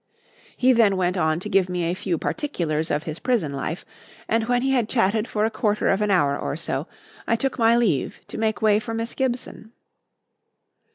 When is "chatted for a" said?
4.89-5.51